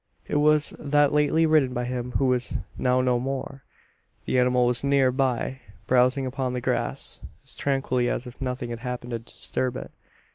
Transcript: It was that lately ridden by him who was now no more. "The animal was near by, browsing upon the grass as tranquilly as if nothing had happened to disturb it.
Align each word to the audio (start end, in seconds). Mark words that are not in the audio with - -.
It 0.27 0.37
was 0.37 0.73
that 0.79 1.13
lately 1.13 1.45
ridden 1.45 1.75
by 1.75 1.85
him 1.85 2.13
who 2.13 2.25
was 2.25 2.57
now 2.75 3.01
no 3.01 3.19
more. 3.19 3.61
"The 4.25 4.39
animal 4.39 4.65
was 4.65 4.83
near 4.83 5.11
by, 5.11 5.61
browsing 5.85 6.25
upon 6.25 6.53
the 6.53 6.59
grass 6.59 7.19
as 7.43 7.55
tranquilly 7.55 8.09
as 8.09 8.25
if 8.25 8.41
nothing 8.41 8.71
had 8.71 8.79
happened 8.79 9.11
to 9.11 9.19
disturb 9.19 9.75
it. 9.77 9.91